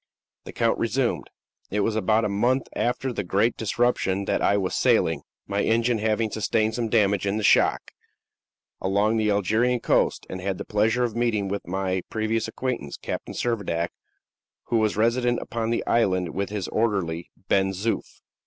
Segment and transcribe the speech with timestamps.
[0.45, 1.29] The count resumed:
[1.69, 5.99] "It was about a month after the great disruption that I was sailing my engine
[5.99, 7.91] having sustained some damage in the shock
[8.81, 13.35] along the Algerian coast, and had the pleasure of meeting with my previous acquaintance, Captain
[13.35, 13.89] Servadac,
[14.69, 18.21] who was resident upon the island with his orderly, Ben Zoof."